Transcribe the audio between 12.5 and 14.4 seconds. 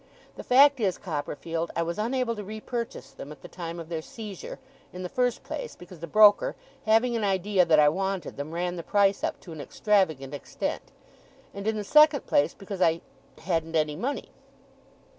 because I hadn't any money.